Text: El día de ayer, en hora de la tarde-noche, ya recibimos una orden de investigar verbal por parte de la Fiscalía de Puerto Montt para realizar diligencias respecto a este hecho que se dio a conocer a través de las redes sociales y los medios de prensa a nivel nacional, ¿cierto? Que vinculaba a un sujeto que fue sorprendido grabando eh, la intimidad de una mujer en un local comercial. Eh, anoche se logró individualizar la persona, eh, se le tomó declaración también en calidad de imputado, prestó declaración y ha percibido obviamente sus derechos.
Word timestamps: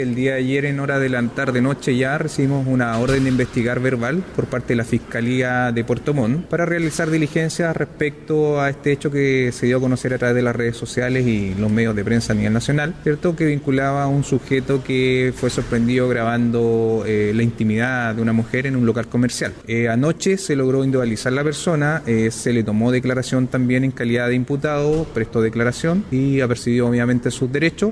El 0.00 0.14
día 0.14 0.34
de 0.34 0.38
ayer, 0.38 0.64
en 0.64 0.78
hora 0.78 1.00
de 1.00 1.08
la 1.08 1.20
tarde-noche, 1.26 1.96
ya 1.96 2.18
recibimos 2.18 2.68
una 2.68 2.96
orden 3.00 3.24
de 3.24 3.30
investigar 3.30 3.80
verbal 3.80 4.22
por 4.36 4.46
parte 4.46 4.68
de 4.68 4.76
la 4.76 4.84
Fiscalía 4.84 5.72
de 5.72 5.82
Puerto 5.82 6.14
Montt 6.14 6.46
para 6.46 6.64
realizar 6.64 7.10
diligencias 7.10 7.76
respecto 7.76 8.60
a 8.60 8.70
este 8.70 8.92
hecho 8.92 9.10
que 9.10 9.50
se 9.50 9.66
dio 9.66 9.78
a 9.78 9.80
conocer 9.80 10.14
a 10.14 10.18
través 10.18 10.36
de 10.36 10.42
las 10.42 10.54
redes 10.54 10.76
sociales 10.76 11.26
y 11.26 11.52
los 11.56 11.68
medios 11.72 11.96
de 11.96 12.04
prensa 12.04 12.32
a 12.32 12.36
nivel 12.36 12.52
nacional, 12.52 12.94
¿cierto? 13.02 13.34
Que 13.34 13.46
vinculaba 13.46 14.04
a 14.04 14.06
un 14.06 14.22
sujeto 14.22 14.84
que 14.84 15.32
fue 15.34 15.50
sorprendido 15.50 16.08
grabando 16.08 17.02
eh, 17.04 17.32
la 17.34 17.42
intimidad 17.42 18.14
de 18.14 18.22
una 18.22 18.32
mujer 18.32 18.68
en 18.68 18.76
un 18.76 18.86
local 18.86 19.08
comercial. 19.08 19.52
Eh, 19.66 19.88
anoche 19.88 20.38
se 20.38 20.54
logró 20.54 20.84
individualizar 20.84 21.32
la 21.32 21.42
persona, 21.42 22.04
eh, 22.06 22.30
se 22.30 22.52
le 22.52 22.62
tomó 22.62 22.92
declaración 22.92 23.48
también 23.48 23.82
en 23.82 23.90
calidad 23.90 24.28
de 24.28 24.36
imputado, 24.36 25.08
prestó 25.12 25.42
declaración 25.42 26.04
y 26.12 26.40
ha 26.40 26.46
percibido 26.46 26.86
obviamente 26.86 27.32
sus 27.32 27.50
derechos. 27.50 27.90